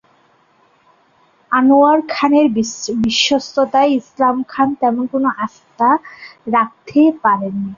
[1.51, 2.47] আনোয়ার খানের
[3.03, 5.05] বিশ্বস্ততায় ইসলাম খান তেমন
[5.45, 5.89] আস্থা
[6.55, 7.69] রাখতে পারেন নি।